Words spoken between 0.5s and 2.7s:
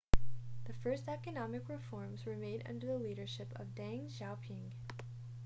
the first economic reforms were made